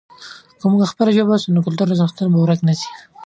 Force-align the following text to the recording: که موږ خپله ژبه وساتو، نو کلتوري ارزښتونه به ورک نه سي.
که 0.59 0.65
موږ 0.71 0.81
خپله 0.91 1.11
ژبه 1.15 1.29
وساتو، 1.33 1.53
نو 1.55 1.65
کلتوري 1.67 1.91
ارزښتونه 1.91 2.27
به 2.31 2.39
ورک 2.41 2.59
نه 2.67 2.73
سي. 2.79 2.89